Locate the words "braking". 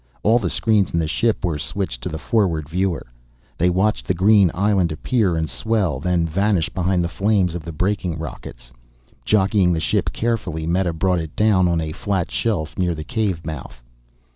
7.71-8.17